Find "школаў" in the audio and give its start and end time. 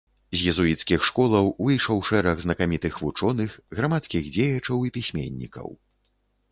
1.09-1.49